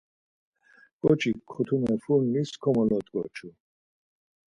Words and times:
Ǩoçik 1.01 1.39
kotume 1.51 1.93
furnis 2.03 2.49
komolot̆ǩoçu. 2.61 3.49